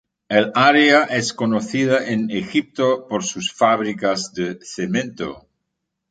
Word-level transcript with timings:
El 0.29 0.51
área 0.55 1.03
es 1.03 1.31
conocida 1.31 2.07
en 2.07 2.31
Egipto 2.31 3.07
por 3.07 3.23
sus 3.23 3.53
fábricas 3.53 4.33
de 4.33 4.57
cemento. 4.63 5.47